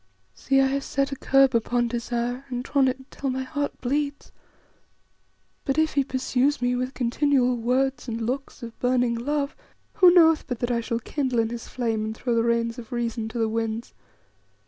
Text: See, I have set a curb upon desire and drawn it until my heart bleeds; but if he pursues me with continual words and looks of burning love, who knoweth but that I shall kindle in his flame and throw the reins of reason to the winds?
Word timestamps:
See, 0.33 0.59
I 0.59 0.65
have 0.65 0.83
set 0.83 1.11
a 1.11 1.15
curb 1.15 1.53
upon 1.53 1.87
desire 1.87 2.43
and 2.49 2.63
drawn 2.63 2.87
it 2.87 2.97
until 2.97 3.29
my 3.29 3.43
heart 3.43 3.79
bleeds; 3.81 4.31
but 5.63 5.77
if 5.77 5.93
he 5.93 6.03
pursues 6.03 6.59
me 6.59 6.75
with 6.75 6.95
continual 6.95 7.55
words 7.55 8.07
and 8.07 8.19
looks 8.19 8.63
of 8.63 8.79
burning 8.79 9.13
love, 9.13 9.55
who 9.93 10.11
knoweth 10.11 10.47
but 10.47 10.57
that 10.57 10.71
I 10.71 10.81
shall 10.81 10.97
kindle 10.99 11.37
in 11.37 11.49
his 11.51 11.67
flame 11.67 12.03
and 12.03 12.17
throw 12.17 12.33
the 12.33 12.41
reins 12.41 12.79
of 12.79 12.91
reason 12.91 13.29
to 13.29 13.37
the 13.37 13.47
winds? 13.47 13.93